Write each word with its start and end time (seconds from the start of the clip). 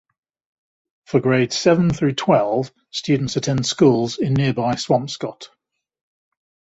For 1.05 1.19
grades 1.19 1.55
seven 1.55 1.93
through 1.93 2.13
twelve, 2.15 2.71
students 2.89 3.35
attend 3.35 3.67
schools 3.67 4.17
in 4.17 4.33
nearby 4.33 4.73
Swampscott. 4.73 5.49